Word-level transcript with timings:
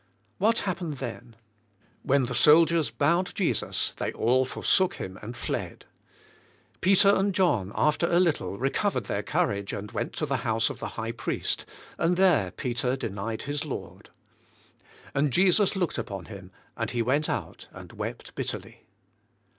What 0.39 0.57
happened 0.65 0.97
then? 0.97 1.35
When 2.01 2.23
the 2.23 2.33
soldiers 2.33 2.89
bound 2.89 3.35
Jesus 3.35 3.93
they 3.97 4.11
all 4.13 4.45
for 4.45 4.63
sook 4.63 4.95
Him 4.95 5.19
and 5.21 5.37
fled. 5.37 5.85
Peter 6.81 7.09
and 7.15 7.35
John, 7.35 7.71
after 7.75 8.11
a 8.11 8.19
little, 8.19 8.57
recovered 8.57 9.03
their 9.03 9.21
courage 9.21 9.73
and 9.73 9.91
went 9.91 10.13
to 10.13 10.25
the 10.25 10.37
house 10.37 10.71
of 10.71 10.79
the 10.79 10.87
High 10.97 11.11
Priest, 11.11 11.67
and 11.99 12.17
there 12.17 12.49
Peter 12.49 12.95
denied 12.95 13.43
his 13.43 13.63
Lord. 13.63 14.09
And 15.13 15.29
Jesus 15.29 15.75
looked 15.75 15.99
upon 15.99 16.25
him 16.25 16.49
and 16.75 16.89
he 16.89 17.03
went 17.03 17.29
out 17.29 17.67
and 17.71 17.91
wept 17.93 18.33
bitterly. 18.33 18.87